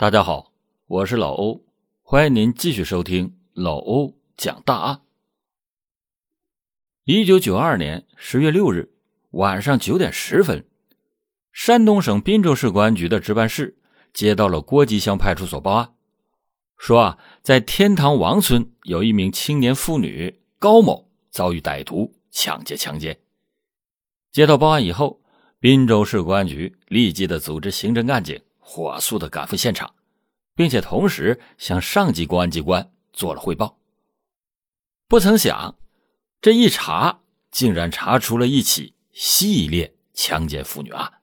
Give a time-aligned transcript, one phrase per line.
[0.00, 0.50] 大家好，
[0.86, 1.62] 我是老欧，
[2.00, 5.02] 欢迎您继续收听老欧讲大案。
[7.04, 8.94] 一九九二年十月六日
[9.32, 10.64] 晚上九点十分，
[11.52, 13.76] 山东省滨州市公安局的值班室
[14.14, 15.92] 接到了郭集乡派出所报案，
[16.78, 23.20] 说啊，在天堂王村有一名青年妇女高某遭遇歹徒抢劫强奸。
[24.32, 25.20] 接到报案以后，
[25.58, 28.40] 滨州市公安局立即的组织刑侦干警。
[28.72, 29.92] 火速的赶赴现场，
[30.54, 33.76] 并且同时向上级公安机关做了汇报。
[35.08, 35.74] 不曾想，
[36.40, 37.18] 这一查
[37.50, 41.14] 竟然查出了一起系列强奸妇女案。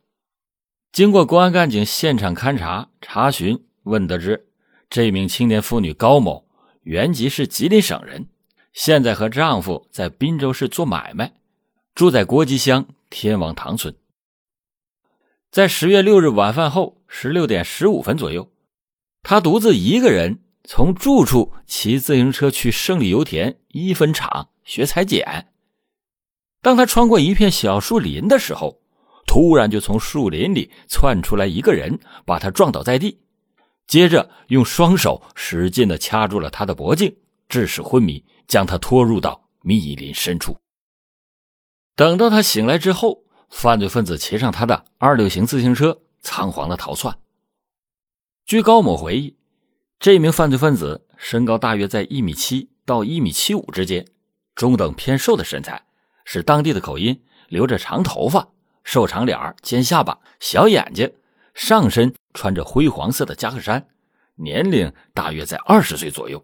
[0.91, 4.49] 经过公安干警现场勘查查询，问得知，
[4.89, 6.45] 这名青年妇女高某
[6.81, 8.27] 原籍是吉林省人，
[8.73, 11.33] 现在和丈夫在滨州市做买卖，
[11.95, 13.95] 住在郭集乡天王堂村。
[15.49, 18.51] 在十月六日晚饭后十六点十五分左右，
[19.23, 25.47] 他独自一个人从住处骑自行车去胜利油田一分厂学裁剪。
[26.61, 28.81] 当他穿过一片小树林的时候，
[29.25, 33.19] 突然就从树林里窜出来一个人，把他撞倒在地，
[33.87, 37.15] 接着用双手使劲的掐住了他的脖颈，
[37.47, 40.57] 致使昏迷，将他拖入到密林深处。
[41.95, 43.23] 等到他醒来之后。
[43.49, 47.17] 犯罪分子骑上他的二六型自行车，仓皇的逃窜。
[48.45, 49.35] 据高某回忆，
[49.99, 54.05] 这名犯罪分子身高大约在一米七到一米七五之间，
[54.55, 55.85] 中等偏瘦的身材，
[56.23, 58.49] 是当地的口音，留着长头发，
[58.83, 61.11] 瘦长脸尖下巴，小眼睛，
[61.53, 63.87] 上身穿着灰黄色的夹克衫，
[64.35, 66.43] 年龄大约在二十岁左右。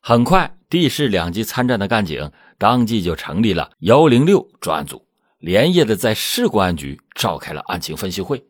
[0.00, 5.06] 很快，地市两级参战的干警当即就成立了幺零六专案组。
[5.42, 8.46] 连夜的在市公安局召开了案情分析会，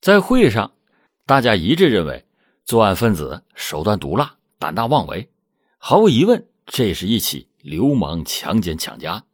[0.00, 0.72] 在会上，
[1.26, 2.24] 大家一致认为
[2.64, 5.28] 作案分子手段毒辣、胆大妄为，
[5.76, 9.24] 毫无疑问，这是一起流氓强奸抢劫。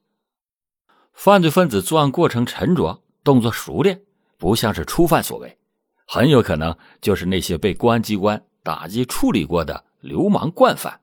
[1.13, 4.01] 犯罪分子作案过程沉着，动作熟练，
[4.39, 5.59] 不像是初犯所为，
[6.07, 11.03] 很有可能就是那些被公安机关打击处理过的流氓惯犯。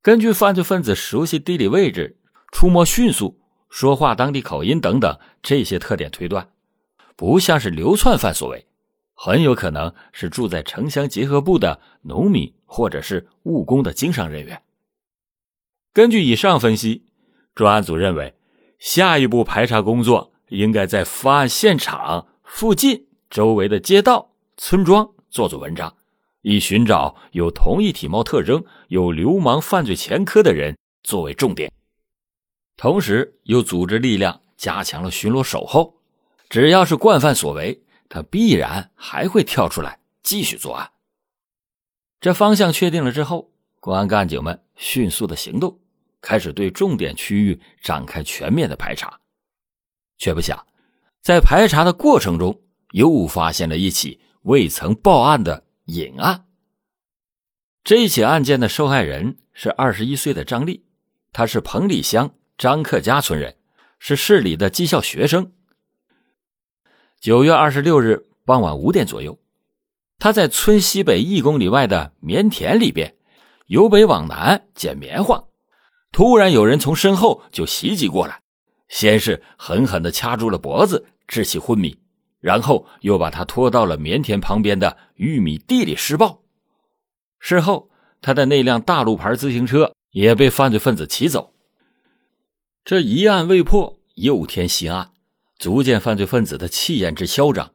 [0.00, 2.16] 根据犯罪分子熟悉地理位置。
[2.54, 3.36] 出没迅速，
[3.68, 6.50] 说话当地口音等等这些特点推断，
[7.16, 8.64] 不像是流窜犯所为，
[9.12, 14.62] 很有可能是住在城乡结合部的农民或者是务工的经商人员。
[15.92, 17.04] 根据以上分析，
[17.56, 18.32] 专案组认为，
[18.78, 25.92] 下一步排查工作应该在发案现场附近周围的街道、村庄做做文章，
[26.42, 31.72] 以寻找有同一体貌特征、有流氓犯罪前科的人作为重点。
[32.76, 35.96] 同时又组织力量加强了巡逻守候，
[36.48, 40.90] 只要是惯犯所为，他必然还会跳出来继续作案。
[42.20, 45.78] 这方向确定了之后，公安干警们迅速的行动，
[46.20, 49.20] 开始对重点区域展开全面的排查。
[50.16, 50.66] 却不想，
[51.20, 52.60] 在排查的过程中，
[52.92, 56.46] 又发现了一起未曾报案的隐案。
[57.82, 60.84] 这起案件的受害人是二十一岁的张丽，
[61.32, 62.34] 她是彭里乡。
[62.56, 63.56] 张克家村人，
[63.98, 65.52] 是市里的技校学生。
[67.20, 69.38] 九月二十六日傍晚五点左右，
[70.18, 73.16] 他在村西北一公里外的棉田里边，
[73.66, 75.42] 由北往南捡棉花，
[76.12, 78.40] 突然有人从身后就袭击过来，
[78.88, 81.98] 先是狠狠的掐住了脖子，致其昏迷，
[82.40, 86.42] 然后又把他拖到了棉田旁边的玉米地里施暴。
[87.40, 87.90] 事后，
[88.22, 91.53] 他的那辆大路牌自行车也被犯罪分子骑走。
[92.84, 95.12] 这一案未破，又添新案，
[95.58, 97.72] 足见犯罪分子的气焰之嚣张。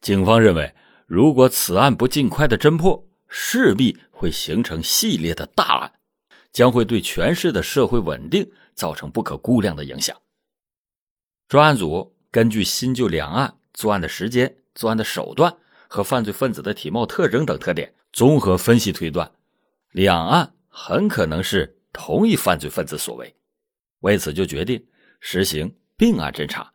[0.00, 0.74] 警方认为，
[1.06, 5.92] 如果此案不尽快的侦破，势必会形成系列的大案，
[6.52, 10.16] 将会对全市的社会稳定造成不可估量的影响。
[11.46, 19.30] 专案组根据新旧两案作案的时间、作案的手段和犯罪分子的体貌特征等特点，综合分析推断，
[19.92, 23.32] 两案很可能是同一犯罪分子所为。
[24.00, 24.86] 为此，就决定
[25.20, 26.72] 实行并案侦查，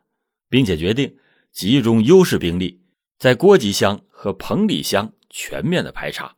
[0.50, 1.18] 并且决定
[1.52, 2.82] 集中优势兵力，
[3.18, 6.36] 在郭集乡和彭里乡全面的排查，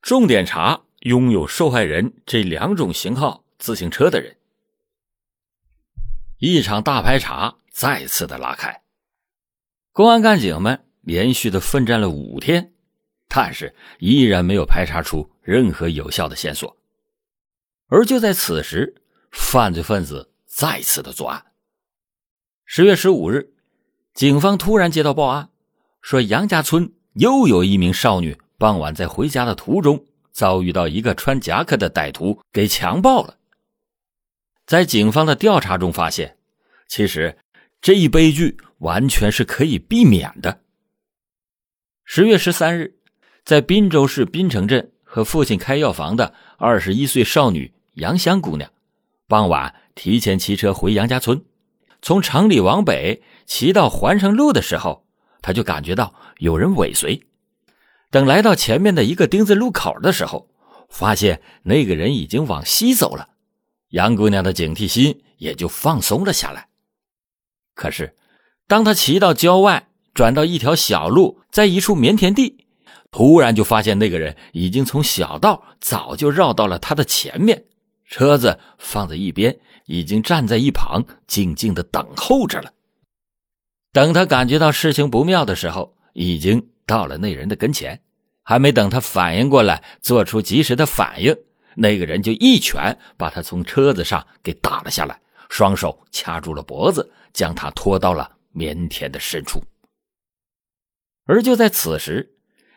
[0.00, 4.36] 重点查拥有受害人这两种型号自行车的人。
[6.38, 8.82] 一场大排查再次的拉开，
[9.92, 12.72] 公安干警们连续的奋战了五天，
[13.28, 16.76] 但是依然没有排查出任何有效的线索。
[17.86, 19.01] 而就在此时，
[19.32, 21.44] 犯罪分子再次的作案。
[22.64, 23.52] 十月十五日，
[24.14, 25.50] 警方突然接到报案，
[26.00, 33.38] 说杨家村又有一名少女傍晚在回家的途中遭遇到一个穿夹克的歹徒给强暴了。
[34.64, 36.38] 在警方的调查中发现，
[36.86, 37.36] 其实
[37.80, 40.60] 这一悲剧完全是可以避免的。
[42.04, 42.96] 十月十三日，
[43.44, 48.70] 在滨州市滨城镇和父亲开药房的二十一岁少女杨香姑娘，
[49.32, 51.42] 傍晚提前骑车回杨家村，
[52.02, 55.06] 从城里往北骑到环城路的时候。
[55.40, 57.22] 他就感觉到有人尾随，
[58.10, 60.50] 等来到前面的一个丁字路口的时候，
[60.90, 63.30] 发现那个人已经往西走了，
[63.88, 66.68] 杨姑娘的警惕心也就放松了下来。
[67.74, 68.14] 可是，
[68.68, 72.66] 当他骑到郊外，转到一条小路，在一处棉田地，
[73.10, 77.64] 突然就发现那个人已经从小道早就绕到了他的前面，
[78.12, 82.70] 车子放在一边，已经站在一旁，静静的等候着了。
[83.90, 88.02] 等他感觉到事情不妙的时候，已经到了那人的跟前，
[88.42, 91.34] 还没等他反应过来，做出及时的反应，
[91.74, 95.18] 那个人就一拳把他从车子上给打了下来，
[95.48, 99.64] 双手掐住了脖子，将他拖到了棉田的深处。
[101.24, 102.34] 而就在此时，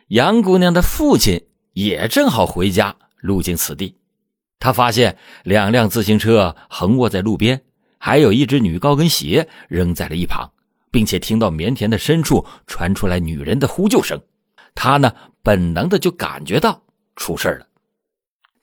[0.08, 3.98] 杨姑娘的父亲也正好回家，路经此地，
[4.60, 7.62] 他发现两辆自行车横卧在路边，
[7.98, 10.52] 还有一只女高跟鞋扔在了一旁。
[10.92, 14.18] 并且听到棉田的深处传出来女人的呼救声，
[14.74, 15.14] 他呢
[15.44, 16.84] 本能的就感觉到
[17.18, 17.68] 出事了，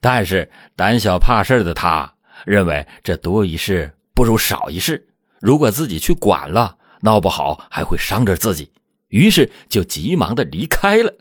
[0.01, 2.11] 但是胆小怕事的他
[2.47, 5.07] 认为这多一事不如少一事，
[5.43, 8.73] 如果自己去管了，闹不好还会伤着自己，
[9.09, 11.13] 于是就急忙的离开了。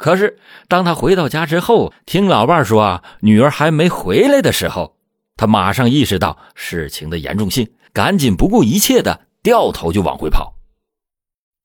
[0.00, 4.96] 可是当他回到家之后，听老伴说啊女儿还没回来的时候，
[5.36, 9.26] 他马上意识到事情的严重性，赶紧不顾一切的。
[9.42, 10.54] 掉头就往回跑。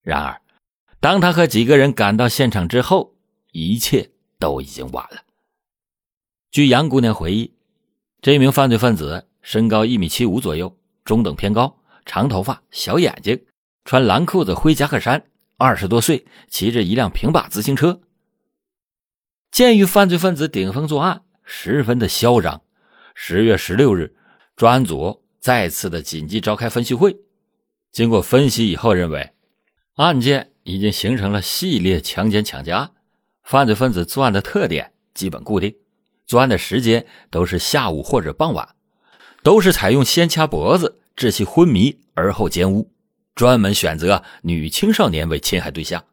[0.02, 0.42] 然而，
[1.00, 3.16] 当他和几个人赶到现场之后，
[3.54, 5.24] 一切都已经晚了。
[6.52, 7.54] 据杨姑娘回忆，
[8.22, 13.42] 这名犯罪分子身高一米七五左右，中等偏高，长头发，小眼睛，
[13.86, 15.26] 穿蓝裤子、灰夹克衫，
[15.58, 18.02] 二十多岁，骑着一辆平把自行车。
[19.56, 22.62] 鉴于犯罪分子顶风作案，十分的嚣张，
[23.14, 24.14] 十月十六日，
[24.58, 27.16] 专案组再次的紧急召开分析会。
[27.90, 29.32] 经过分析以后，认为
[29.94, 32.92] 案件已经形成了系列强奸抢家，
[33.44, 35.74] 犯罪分子作案的特点基本固定，
[36.28, 38.76] 作案的时间都是下午或者傍晚，
[39.42, 42.92] 都是采用先掐脖子致其昏迷而后奸污，
[43.34, 46.04] 专门选择女青少年为侵害对象。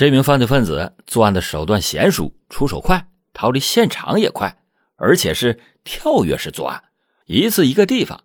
[0.00, 4.56] 这名犯罪分子作案的手段娴熟，出手快，逃离现场也快，
[4.96, 6.84] 而且是跳跃式作案，
[7.26, 8.24] 一次一个地方。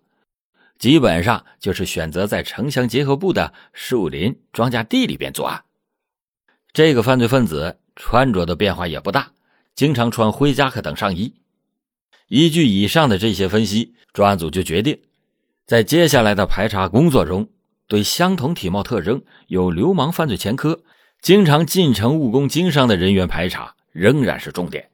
[0.78, 5.64] 基本上就是选择在城乡结合部的树林、庄稼地里边作案。
[6.72, 9.32] 这个犯罪分子穿着的变化也不大，
[9.74, 11.34] 经常穿灰夹克等上衣。
[12.28, 14.98] 依据以上的这些分析，专案组就决定，
[15.66, 17.50] 在接下来的排查工作中，
[17.86, 20.80] 对相同体貌特征、有流氓犯罪前科、
[21.26, 24.88] 经常进城务工经商的人员排查仍然是重点，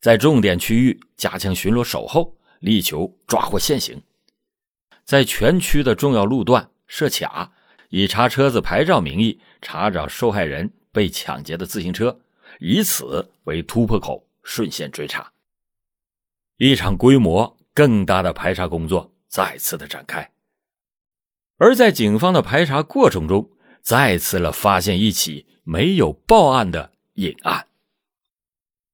[0.00, 4.00] 在重点区域加强巡逻守候，力求抓获现行。
[5.04, 7.50] 在全区的重要路段设卡，
[7.88, 12.16] 以查车子牌照名义查找受害人被抢劫的自行车，
[12.60, 15.32] 以此为突破口，顺线追查。
[16.58, 20.30] 一场规模更大的排查工作再次的展开。
[21.56, 23.50] 而在警方的排查过程中，
[23.82, 27.66] 再次了发现一起没有报案的隐案。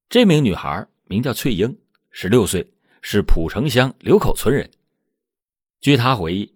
[0.08, 1.76] 这名女孩名叫翠英，
[2.10, 2.66] 十六岁，
[3.02, 4.70] 是蒲城乡刘口村人。
[5.82, 6.54] 据她回忆，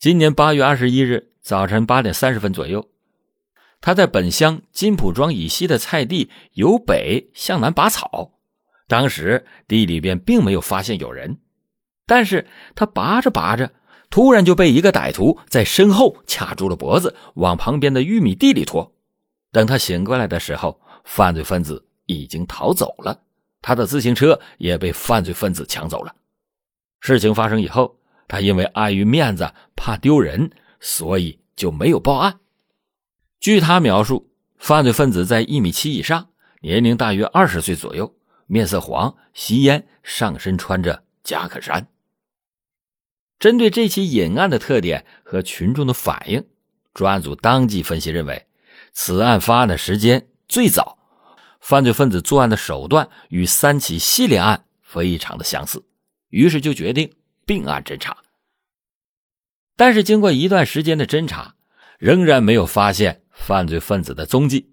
[0.00, 2.90] 今年八月二十一日早晨八点三十分左右，
[3.80, 8.32] 他在本乡金浦庄以西的菜地由北向南拔草，
[8.88, 11.38] 当时地里边并没有发现有人，
[12.04, 13.72] 但是他拔着拔着，
[14.10, 18.91] 突然就被一个歹徒在身后掐住了脖子，往旁边的玉米地里拖。
[19.52, 23.22] 等他醒过来的时候，犯罪分子已经逃走了，
[23.60, 26.12] 他的自行车也被犯罪分子抢走了。
[26.98, 27.98] 事情发生以后。
[28.28, 32.40] 他因为碍于面子，怕丢人，所以就没有报案。
[33.40, 36.30] 据他描述，犯罪分子在一米七以上，
[36.62, 38.16] 年龄大约二十岁左右，
[38.46, 41.88] 面色黄，吸烟，上身穿着夹克衫。
[43.38, 46.42] 针对这起隐案的特点和群众的反应，
[46.94, 48.46] 专案组当即分析认为，
[48.92, 50.98] 此案发案的时间最早，
[51.60, 55.84] 犯罪分子作案的手段与三起系列案非常的相似，
[56.28, 57.12] 于是就决定
[57.46, 58.16] 并案侦查。
[59.76, 61.54] 但是经过一段时间的侦查，
[61.98, 64.70] 仍然没有发现犯罪分子的踪迹，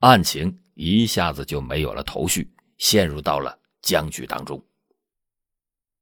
[0.00, 4.62] 案情一下子就没有了头绪，陷入到了僵局当中。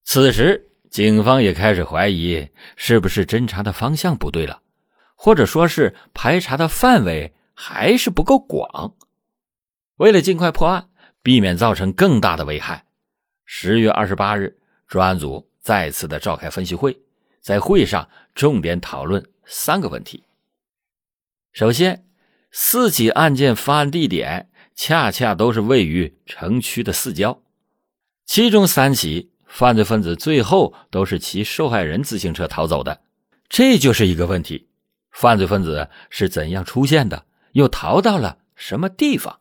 [0.05, 4.63] 此时，警方也开始怀疑，是不是侦查的方向不对了，
[5.15, 8.95] 或者说是排查的范围还是不够广。
[9.97, 10.91] 为了尽快破案，
[11.25, 12.85] 避免造成更大的危害，
[13.45, 16.97] 十月二十八日，专案组再次的召开分析会，
[17.41, 20.23] 在会上重点讨论三个问题。
[21.53, 22.07] 首先，
[22.53, 27.43] 四起案件发案地点恰恰都是位于城区的四郊，
[28.25, 33.01] 其中三起犯罪分子最后都是骑受害人自行车逃走的，
[33.49, 34.69] 这就是一个问题：
[35.11, 39.41] 犯罪分子是怎样出现的，又逃到了什么地方？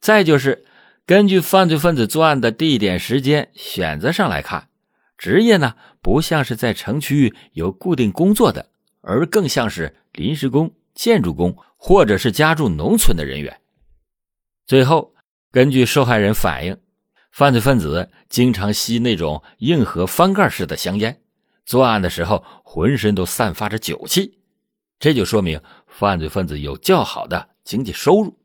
[0.00, 0.64] 再就是，
[1.06, 4.68] 根据犯罪分子作案的地点、时间选择上来看，
[5.16, 10.74] 职业呢不像是在城区有固定工作的，而更像是临时工。
[10.94, 13.62] 建筑工或者是家住农村的人员。
[14.66, 15.14] 最后，
[15.50, 16.76] 根据受害人反映，
[17.30, 21.22] 犯罪分子经常吸那种硬核翻盖式的香烟，
[21.64, 24.38] 作案的时候浑身都散发着酒气，
[24.98, 25.58] 这就说明
[25.92, 28.36] 犯罪分子有较好的经济收入。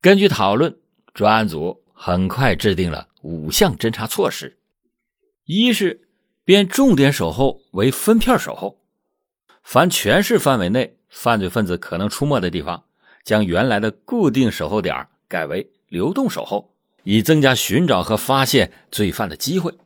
[0.00, 0.78] 根据讨论，
[1.12, 4.56] 专案组很快制定了五项侦查措施：
[5.44, 6.08] 一是
[6.44, 8.80] 变重点守候为分片守候，
[9.62, 10.96] 凡全市范围内。
[11.12, 12.84] 犯罪分子可能出没的地方，
[13.24, 16.72] 将原来的固定守候点改为流动守候，
[17.02, 19.76] 以增加寻找和发现罪犯的机会。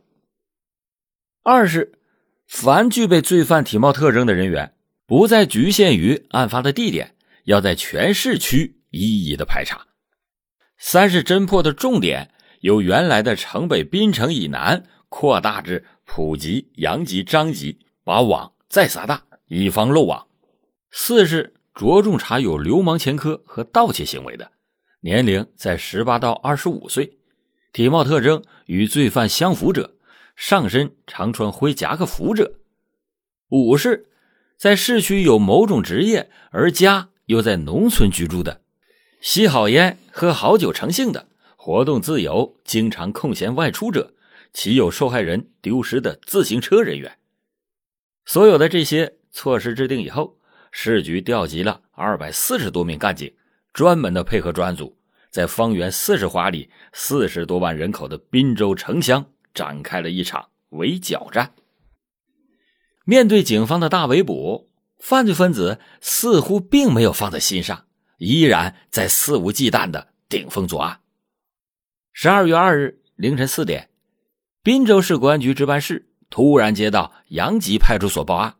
[1.43, 1.99] 二是，
[2.47, 4.74] 凡具备罪犯体貌特征的人员，
[5.07, 9.87] 不再局限于案发的地点，要在全市区一一的排查。
[10.79, 12.31] 三是，侦破的重点
[12.61, 20.27] 由原来的城北滨城以南扩大至普吉、杨吉、张吉，把网再撒大，以防漏网。
[20.91, 24.53] 四是着重查有流氓前科和盗窃行为的，
[25.01, 27.19] 年龄在十八到二十五岁，
[27.73, 29.97] 体貌特征与罪犯相符者，
[30.35, 32.55] 上身常穿灰夹克服者。
[33.51, 34.09] 五是，
[34.57, 38.61] 在市区有某种职业而家又在农村居住的，
[39.21, 44.15] 吸好烟、喝好酒成性的，活动自由，经常空闲外出者，
[44.53, 47.19] 骑有受害人丢失的自行车人员。
[48.25, 50.39] 所有的这些措施制定以后。
[50.77, 53.33] 市局调集了二百四十多名干警，
[53.73, 54.97] 专门的配合专案组，
[55.31, 61.53] 在方圆四十华里、四十多万人口的滨州城乡展开了一场围剿战。
[63.05, 67.85] 面对警方的大围捕，犯罪分子似乎并没有放在心上，
[68.19, 71.01] 依然在肆无忌惮的顶风作案。
[72.13, 73.91] 十二月二日凌晨四点，
[74.63, 78.55] 滨州市公安局值班室突然接到杨集派出所报案。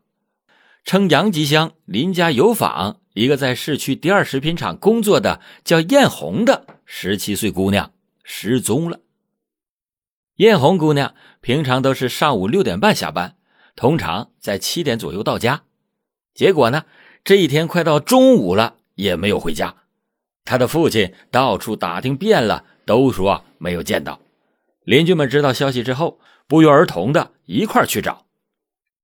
[0.83, 7.91] 称杨吉乡林家有坊一个在市区第二食品厂工作的叫艳红的十七岁姑娘
[8.23, 8.99] 失踪了。
[10.35, 13.34] 艳红姑娘平常都是上午六点半下班，
[13.75, 15.63] 通常在七点左右到家。
[16.33, 16.85] 结果呢，
[17.23, 19.75] 这一天快到中午了也没有回家。
[20.43, 24.19] 他的父亲到处打听遍了，都说没有见到。
[24.83, 28.25] 邻居们知道消息之后，不约而同的一块去找，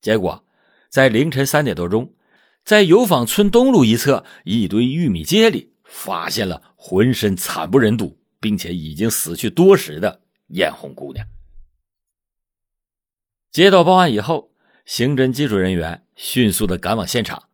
[0.01, 0.43] 结果。
[0.89, 2.13] 在凌晨三点多钟，
[2.65, 11.25] 在油坊村东路一侧一堆玉米秸里，发现了浑身惨不忍睹，并且已经死去多时的艳红姑娘。
[13.51, 14.50] 接到报案以后，
[14.85, 17.49] 刑侦技术人员迅速的赶往现场。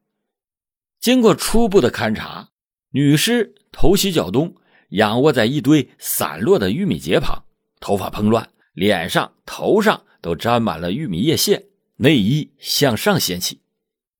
[0.99, 2.49] 经过初步的勘查，
[2.91, 4.55] 女尸头西脚东，
[4.89, 7.43] 仰卧在一堆散落的玉米秸旁，
[7.79, 11.67] 头发蓬乱，脸上、头上都沾满了玉米叶屑。
[11.99, 13.61] 内衣向上掀起，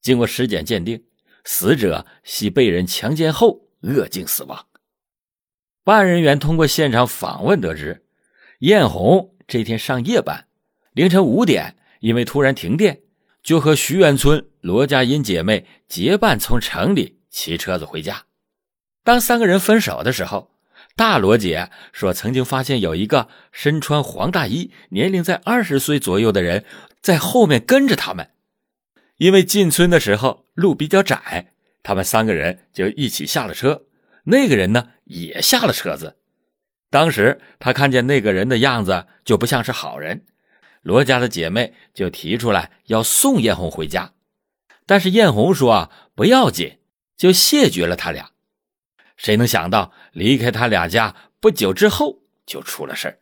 [0.01, 1.03] 经过尸检鉴定，
[1.43, 4.65] 死者系被人强奸后恶性死亡。
[5.83, 8.03] 办案人员通过现场访问得知，
[8.59, 10.47] 艳红这天上夜班，
[10.93, 13.01] 凌晨五点因为突然停电，
[13.41, 18.23] 就和徐元村罗家英姐妹结伴从城里骑车子回家。
[19.03, 20.51] 当三个人分手的时候，
[20.95, 26.65] 大罗姐说曾经发现有一个身穿黄大衣、年龄在二十岁左右的人。
[26.99, 28.31] 在后面跟着他们，
[29.15, 33.83] 因为进村的时候路比较窄，他们三个人就一起下了车。
[34.25, 36.17] 那个人呢也下了车子。
[36.89, 40.25] 当时他看见那个人的样子就不像是好人，
[40.81, 44.13] 罗家的姐妹就提出来要送艳红回家，
[44.85, 46.79] 但是艳红说啊不要紧，
[47.15, 48.31] 就谢绝了他俩。
[49.15, 53.19] 谁能想到离开他俩家不久之后就出了事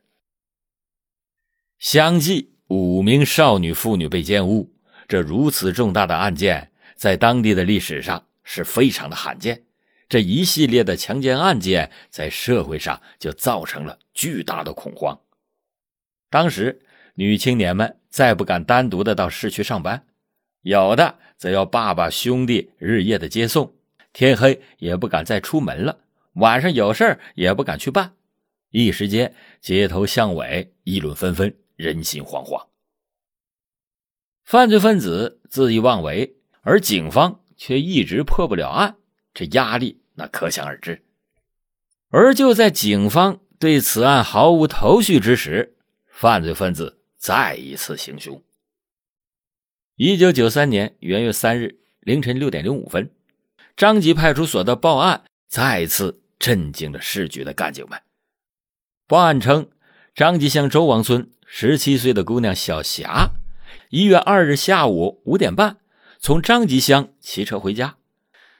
[1.77, 2.55] 相继。
[2.69, 4.73] 五名少女妇女被奸污，
[5.07, 9.65] 这如此重大的案件，在当地的历史上是非常的罕见。
[10.09, 15.21] 这一系列的强奸案件在社会上就造成了巨大的恐慌。
[16.31, 16.81] 当时，
[17.15, 20.05] 女青年们再不敢单独的到市区上班，
[20.61, 23.73] 有的则要爸爸兄弟日夜的接送，
[24.11, 25.99] 天黑也不敢再出门了，
[26.33, 28.13] 晚上有事也不敢去办。
[28.69, 32.67] 一时间，街头巷尾议论纷纷，人心惶惶。
[34.43, 38.97] 犯罪分子恣意妄为，而警方却一直破不了案，
[39.33, 41.01] 这压力那可想而知。
[42.09, 45.75] 而就在警方对此案毫无头绪之时，
[46.09, 48.39] 犯罪分子再一次行凶。
[49.95, 53.09] 一九九三年元月三日凌晨六点零五分，
[53.75, 57.99] 张集派出所的报案再次震惊了市局的干警们。
[59.07, 59.71] 报案称，
[60.13, 63.31] 张集乡周王村十七岁的姑娘小霞。
[63.89, 65.77] 一月二日下午五点半，
[66.19, 67.97] 从张集乡骑车回家。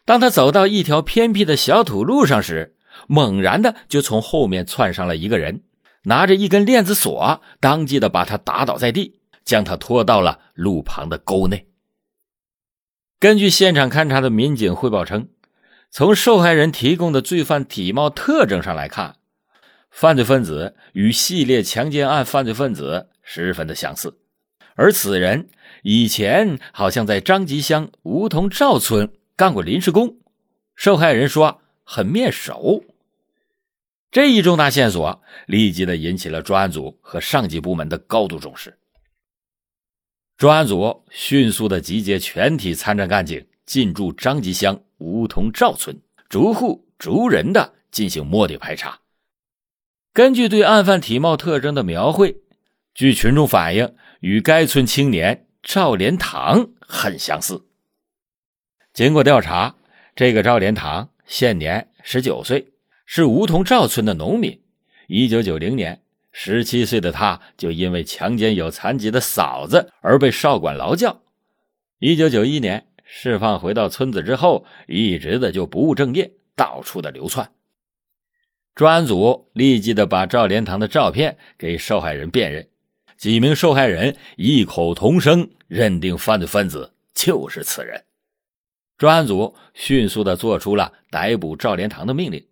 [0.06, 2.76] 当她走到一条偏僻的小土路上时，
[3.08, 5.62] 猛然的就从后面窜上了一个人，
[6.06, 11.68] 拿着一根链子锁，当即的把他打倒在地，将他拖到了路旁的沟内。
[13.20, 15.30] 根据现场勘查的民警汇报称，
[15.90, 19.16] 从受害人提供的罪犯体貌特征上来看，
[19.90, 24.20] 犯罪分子与系列强奸案犯罪分子十分的相似。
[24.76, 25.48] 而此人
[25.84, 30.18] 以前好像在张集乡梧桐赵村干过临时工，
[30.76, 32.84] 受害人说很面熟。
[34.12, 38.78] 这一重大线索立即的引起了专案组和上级部门的高度重视。
[40.38, 49.00] 专案组迅速的集结全体参战干警进驻张集乡梧桐赵村，逐户逐人的进行摸底排查。
[50.14, 52.38] 根据对案犯体貌特征的描绘，
[52.94, 53.96] 据群众反映。
[54.22, 57.68] 与该村青年赵连堂很相似。
[58.92, 59.76] 经过调查，
[60.16, 62.74] 这个赵连堂现年十九岁，
[63.06, 64.62] 是梧桐赵村的农民。
[65.08, 71.22] 一九九零年，十七岁的他就因为强奸有残疾的嫂子而被少管劳教。
[72.00, 77.52] 一九九一年释放回到村子之后，一直的就不务正业，到处的流窜。
[78.74, 82.68] 专案组立即的把赵连堂的照片给受害人辨认。
[83.16, 88.04] 几名受害人异口同声认定犯罪分子就是此人，
[88.98, 92.46] 专案组迅速的做出了逮捕赵连堂的命令。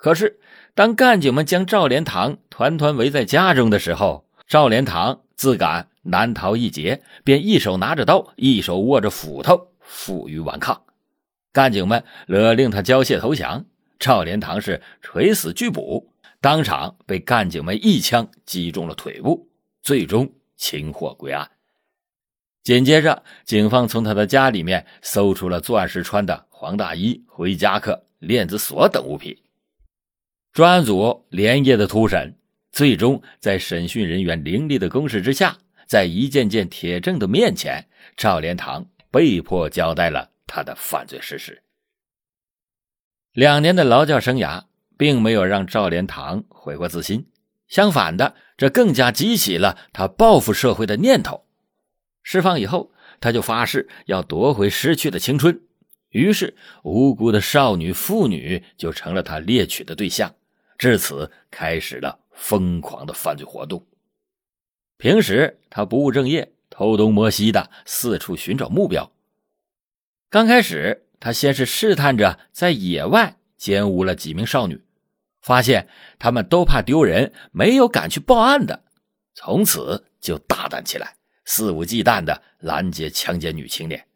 [0.00, 0.40] 可是，
[0.74, 10.82] 当干警们将赵连堂团团围在家中的时候，赵连堂自感难逃一劫，便一手拿着刀，一手握着斧头，负隅顽抗。
[11.52, 13.66] 干警们勒令他缴械投降，
[13.98, 16.10] 赵连堂是垂死拒捕，
[16.40, 19.50] 当场被干警们一枪击中了腿部。
[19.82, 21.50] 最终擒获归案。
[22.62, 29.36] 紧接着，警方从他的家里面搜出了作案时穿的黄大衣、灰夹克、链子锁等物品。
[30.52, 32.36] 专案组连夜的突审，
[32.72, 41.62] 最终在审讯人员凌厉的攻势之下，在一件件铁证的面前，赵连堂被迫交代了他的犯罪事实。
[43.32, 44.64] 两年的劳教生涯，
[44.98, 47.28] 并没有让赵连堂悔过自新。
[47.68, 51.46] 相反的，这更加激起了他报复社会的念头。
[52.24, 55.60] 释放以后，他就发誓要夺回失去的青春。
[56.08, 60.34] 于是，无辜的少女、妇女就成了他猎取的对象。
[60.80, 63.86] 至此，开始了疯狂的犯罪活动。
[64.96, 69.12] 平时，他不务正业，偷东摸西的四处寻找目标。
[70.30, 74.82] 刚开始，他先是试探着在野外奸污了几名少女。
[75.42, 75.86] 发现
[76.18, 78.82] 他们都怕丢人，没有敢去报案的，
[79.34, 84.06] 从此就大胆起来，肆无忌惮的拦截强奸女青年。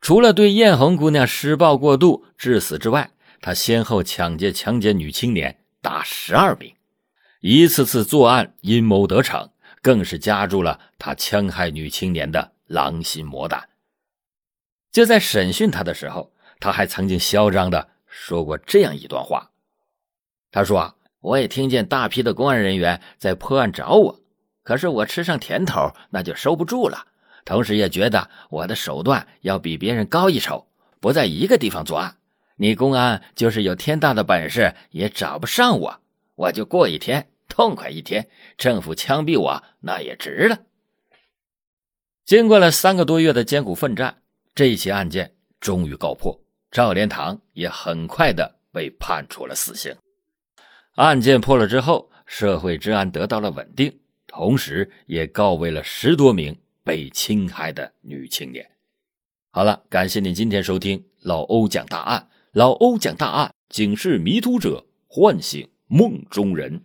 [0.00, 6.74] 除了对艳红姑娘施暴过度致死之外，他先后抢劫、强奸女青年达十二名，
[7.40, 9.50] 一次次作案阴谋得逞，
[9.82, 13.68] 更是加注了他戕害女青年的狼心魔胆。
[14.90, 17.88] 就在审讯他的时候，他还曾经嚣张的。
[18.10, 19.50] 说过这样一段话，
[20.50, 24.20] 他说：“我也听见大批的公安人员在破案找我，
[24.64, 27.06] 可是我吃上甜头，那就收不住了。
[27.44, 30.66] 同时也觉得我的手段要比别人高一筹，
[31.00, 32.16] 不在一个地方作案。
[32.58, 36.00] 你公安就是有天大的本事，也找不上我，
[36.34, 38.28] 我就过一天痛快一天。
[38.56, 40.58] 政府枪毙我，那也值了。”
[42.26, 44.22] 经过了三个多月的艰苦奋战，
[44.54, 46.38] 这起案件终于告破。
[46.70, 49.96] 赵连堂也很快的被判处了死刑。
[50.96, 58.68] 案件破了之后，社会治安得到了稳定，同时也告慰了十多名被侵害的女青年。
[59.50, 62.28] 好了，感谢您今天收听老欧讲大案。
[62.52, 66.82] 老欧讲大案，警示迷途者，唤醒梦中人。